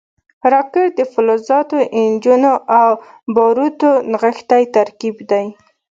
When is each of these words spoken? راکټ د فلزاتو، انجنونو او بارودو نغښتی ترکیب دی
راکټ 0.53 0.89
د 0.97 1.01
فلزاتو، 1.13 1.77
انجنونو 1.99 2.53
او 2.79 2.89
بارودو 3.35 3.91
نغښتی 4.11 4.63
ترکیب 4.75 5.15
دی 5.29 5.45